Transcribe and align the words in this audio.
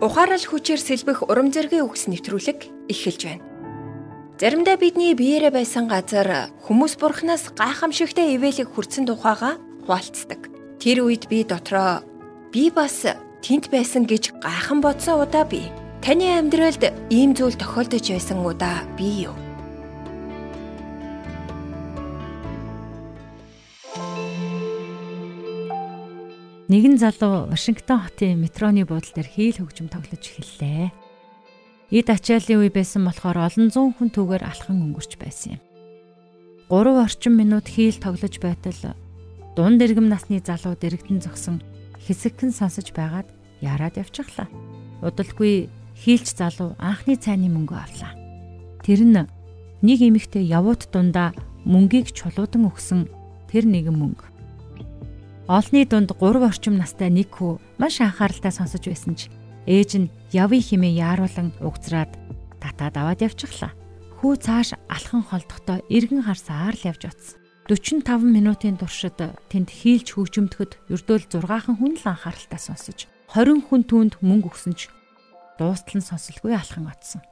ухаарал 0.00 0.44
хүчээр 0.46 0.78
сэлбэх 0.78 1.26
урам 1.26 1.50
зэргийн 1.50 1.82
үгс 1.82 2.06
нэвтрүүлэг 2.06 2.90
эхэлж 2.90 3.22
байна. 3.26 3.44
Заримдаа 4.38 4.78
бидний 4.78 5.18
биеэрээ 5.18 5.50
байсан 5.50 5.90
газар 5.90 6.54
хүмүүс 6.62 6.94
бурхнаас 7.02 7.50
гайхамшигтай 7.58 8.38
ивэлэг 8.38 8.70
хүрсэн 8.70 9.10
тухайга 9.10 9.58
хуваалцдаг. 9.82 10.46
Тэр 10.78 11.02
үед 11.10 11.26
би 11.26 11.42
дотроо 11.42 12.06
би 12.54 12.70
бас 12.70 13.02
тент 13.42 13.66
байсан 13.74 14.06
гэж 14.06 14.38
гайхан 14.38 14.78
бодсон 14.78 15.26
удаа 15.26 15.42
би. 15.42 15.66
Таны 15.98 16.38
амьдралд 16.38 17.10
ийм 17.10 17.34
зүйл 17.34 17.58
тохиолдож 17.58 18.06
байсан 18.06 18.46
удаа 18.46 18.86
би 18.94 19.26
юу? 19.26 19.47
Нэгэн 26.68 27.00
залуу 27.00 27.48
Вашингтон 27.48 28.04
хотын 28.04 28.44
метроны 28.44 28.84
буудлын 28.84 29.16
дээр 29.16 29.28
хийл 29.32 29.56
хөгжим 29.64 29.88
тоглож 29.88 30.20
эхэллээ. 30.20 30.92
Эд 31.88 32.08
ачааллын 32.12 32.60
үе 32.60 32.68
байсан 32.68 33.08
болохоор 33.08 33.40
олон 33.40 33.72
зуун 33.72 33.96
хүн 33.96 34.12
түүгээр 34.12 34.44
алхан 34.44 34.76
өнгөрч 34.76 35.16
байсан 35.16 35.56
юм. 35.56 35.62
3 36.68 36.92
орчим 37.00 37.40
минут 37.40 37.72
хийл 37.72 37.96
тоглож 37.96 38.36
байтал 38.44 38.92
дунд 39.56 39.80
иргэм 39.80 40.12
насны 40.12 40.44
залуу 40.44 40.76
дэрэгдэн 40.76 41.24
зогсон 41.24 41.64
хэсэгхэн 42.04 42.52
сонсож 42.52 42.92
байгаад 42.92 43.32
яраад 43.64 43.96
явчихлаа. 43.96 44.52
Удалгүй 45.00 45.72
хийлч 45.96 46.36
залуу 46.36 46.76
анхны 46.76 47.16
цайны 47.16 47.48
мөнгө 47.48 47.80
авлаа. 47.80 48.12
Тэр 48.84 49.08
нь 49.08 49.16
нэг 49.16 49.98
эмэгтэй 50.04 50.44
явуут 50.44 50.92
дундаа 50.92 51.32
мөнгийг 51.64 52.12
чулуудан 52.12 52.68
өгсөн 52.68 53.08
тэр 53.48 53.64
нэгэн 53.64 53.96
мөнгө. 53.96 54.37
Олны 55.48 55.88
дунд 55.88 56.12
3 56.12 56.44
орчим 56.44 56.76
настай 56.76 57.08
нэг 57.08 57.32
хүү 57.32 57.56
маш 57.80 58.04
анхааралтай 58.04 58.52
сонсож 58.52 58.84
байсан 58.84 59.16
ч 59.16 59.32
ээж 59.64 59.90
нь 59.96 60.12
явъя 60.28 60.60
хэмээн 60.60 61.00
яаруулан 61.00 61.56
угзраад 61.64 62.12
татаад 62.60 62.92
аваад 63.00 63.24
явчихлаа. 63.24 63.72
Хүү 64.20 64.44
цааш 64.44 64.76
алхан 64.92 65.24
холдохдоо 65.24 65.80
эргэн 65.88 66.28
харсаар 66.28 66.76
л 66.76 66.84
явж 66.92 67.08
утсан. 67.08 67.40
45 67.64 68.28
минутын 68.28 68.76
туршид 68.76 69.16
тэнд 69.48 69.72
хийлж 69.72 70.20
хөгжимдөхөд 70.20 70.84
ердөөл 70.92 71.24
6хан 71.40 71.80
хүн 71.80 71.96
л 71.96 72.04
анхааралтай 72.12 72.60
сонсож 72.60 73.08
20 73.32 73.72
хүн 73.72 73.88
түүнд 73.88 74.20
мөнгө 74.20 74.52
өгсөн 74.52 74.76
ч 74.76 74.92
дуустал 75.56 75.96
нь 75.96 76.04
сонсолгүй 76.04 76.52
алхан 76.52 76.92
атсан. 76.92 77.24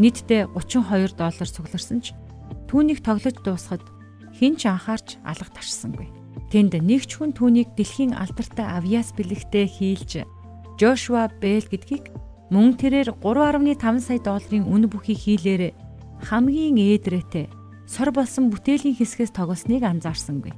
Нийтдээ 0.00 0.48
32 0.56 1.20
доллар 1.20 1.48
цугларсан 1.52 2.00
ч 2.00 2.16
түүнийг 2.64 3.04
тоглож 3.04 3.36
дуусгад 3.44 3.84
хэн 4.36 4.60
ч 4.60 4.68
анхаарч 4.68 5.16
алга 5.24 5.50
тарсангүй. 5.50 6.08
Тэнд 6.52 6.76
нэг 6.78 7.08
ч 7.08 7.16
хүн 7.16 7.32
түүнийг 7.32 7.72
дэлхийн 7.74 8.12
алдартай 8.12 8.68
авиас 8.68 9.16
бэлэгтээ 9.16 9.66
хийлж 9.66 10.12
Жошуа 10.76 11.32
Бэл 11.40 11.64
гэдгийг 11.64 12.12
мөн 12.52 12.76
тэрээр 12.76 13.16
3.5 13.18 13.80
сая 14.04 14.20
долларын 14.20 14.68
үн 14.68 14.86
бүхий 14.92 15.16
хийлээр 15.16 15.72
хамгийн 16.28 16.76
ээдрээтэй 16.76 17.48
сор 17.88 18.12
болсон 18.12 18.52
бүтээлийн 18.52 18.94
хэсгээс 19.00 19.32
тогосныг 19.32 19.82
анзаарсангүй. 19.82 20.52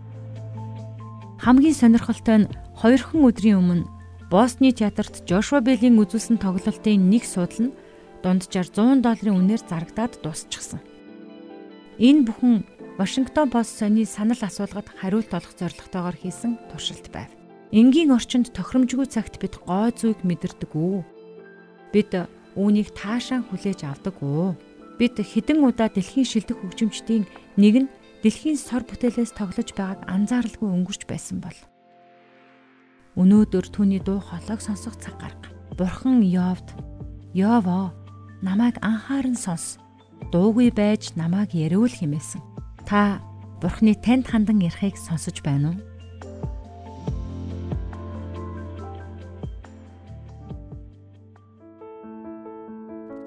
Хамгийн 1.38 1.76
сонирхолтой 1.78 2.36
нь 2.44 2.50
хоёрхан 2.76 3.22
өдрийн 3.22 3.62
өмнө 3.62 3.88
Босны 4.28 4.76
театрт 4.76 5.24
Жошуа 5.24 5.64
Беллийн 5.64 5.96
үзүүлсэн 5.96 6.36
тоглолтын 6.36 7.08
нэг 7.08 7.24
судал 7.24 7.72
нь 7.72 7.76
дунджаар 8.20 8.68
100 8.68 9.00
долларын 9.00 9.38
үнээр 9.40 9.62
зарагдаад 9.64 10.20
дуусчихсан. 10.20 10.82
Энэ 11.96 12.28
бүхэн 12.28 12.56
Вашингтон 12.98 13.46
пост 13.54 13.78
сони 13.78 14.02
санал 14.04 14.42
асуулгад 14.42 14.90
хариулт 14.90 15.30
олох 15.30 15.54
зорилготойгоор 15.54 16.18
хийсэн 16.18 16.58
туршилт 16.66 17.06
байв. 17.14 17.30
Энгийн 17.70 18.10
орчинд 18.10 18.50
тохиромжгүй 18.50 19.06
цагт 19.06 19.38
бид 19.38 19.54
гой 19.62 19.94
зүйг 19.94 20.26
мэдэрдэг 20.26 20.74
үү? 20.74 21.06
Бид 21.94 22.10
үүнийг 22.58 22.90
таашаан 22.98 23.46
хүлээж 23.46 23.86
авдаг 23.86 24.18
уу? 24.18 24.58
Бид 24.98 25.14
хэдэн 25.14 25.62
удаа 25.62 25.86
дэлхийн 25.86 26.26
шилдэг 26.26 26.58
хөгжимчдийн 26.58 27.22
нэг 27.54 27.86
нь 27.86 27.92
дэлхийн 28.26 28.58
сор 28.58 28.82
бүтээлээс 28.82 29.30
тоглож 29.30 29.70
байгааг 29.78 30.02
анзааралгүй 30.10 30.66
өнгөрч 30.66 31.06
байсан 31.06 31.38
бол 31.38 31.54
өнөөдөр 33.14 33.66
түүний 33.78 34.02
дуу 34.02 34.18
хоолойг 34.18 34.58
сонсох 34.58 34.98
цаг 34.98 35.22
гарга. 35.22 35.54
Бурхан 35.78 36.26
Йовд 36.26 36.74
Йово 37.30 37.94
намайг 38.42 38.74
анхааран 38.82 39.38
сонс. 39.38 39.78
Дуугүй 40.34 40.74
байж 40.74 41.14
намайг 41.14 41.54
яриул 41.54 41.90
хэмээсэн. 41.90 42.47
Та 42.88 43.20
Бурхны 43.60 43.92
танд 44.00 44.24
хандан 44.32 44.64
ярихыг 44.64 44.96
сонсож 44.96 45.44
байна 45.44 45.76
уу? 45.76 45.78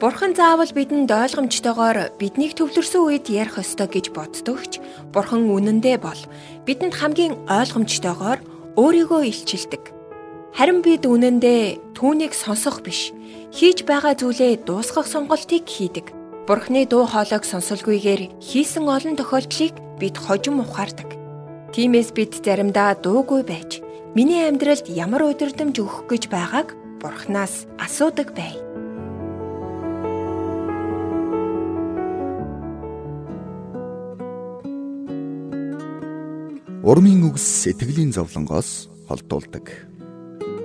Бурхан 0.01 0.33
заавал 0.33 0.73
бидэнд 0.73 1.13
ойлгомжтойгоор 1.13 2.17
биднийг 2.17 2.57
төвлөрсөн 2.57 3.05
үед 3.05 3.29
ярих 3.29 3.61
ёстой 3.61 3.85
гэж 3.85 4.09
боддогч 4.17 4.81
Бурхан 5.13 5.45
үнэндээ 5.45 6.01
бол 6.01 6.17
бидэнд 6.65 6.97
хамгийн 6.97 7.37
ойлгомжтойгоор 7.45 8.41
өөрийгөө 8.81 9.21
илчилдэг. 9.29 9.93
Харин 10.57 10.81
бид 10.81 11.05
үнэндээ 11.05 11.93
түүнийг 11.93 12.33
сонсох 12.33 12.81
биш, 12.81 13.13
хийж 13.53 13.85
байгаа 13.85 14.17
зүйлээ 14.17 14.65
дуусгах 14.65 15.05
сонголтыг 15.05 15.69
хийдэг. 15.69 16.20
Бурхны 16.41 16.89
дуу 16.89 17.05
хоолойг 17.05 17.45
сонсолгүйгээр 17.45 18.41
хийсэн 18.41 18.89
олон 18.89 19.13
тохиолдлыг 19.13 19.77
бид 20.01 20.17
хожим 20.17 20.65
ухаардаг. 20.65 21.13
Тиймээс 21.69 22.17
бид 22.17 22.41
заримдаа 22.41 22.97
дуугүй 22.97 23.45
байж 23.45 23.85
миний 24.17 24.49
амьдралд 24.49 24.89
ямар 24.89 25.21
удирдамж 25.29 25.77
өгөх 25.77 26.09
гэж 26.09 26.33
байгааг 26.33 26.73
Бурхнаас 26.97 27.69
асуудаг 27.77 28.33
бай. 28.33 28.57
Урмын 36.81 37.29
үгс 37.29 37.45
сэтгэлийн 37.69 38.17
зовлонгоос 38.17 38.89
холдуулдаг. 39.05 39.69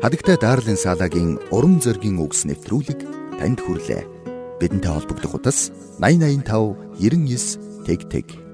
Хадагтай 0.01 0.41
Дарлин 0.41 0.81
Салагийн 0.81 1.37
урам 1.53 1.85
зоригийн 1.85 2.17
үгс 2.17 2.49
нэвтрүүлэг 2.49 3.05
танд 3.37 3.61
хүрлээ 3.61 4.16
бидэнтэй 4.61 4.93
холбогдох 4.93 5.35
утас 5.37 5.71
8085 6.01 6.77
99 6.99 7.85
тэг 7.87 8.09
тэг 8.09 8.46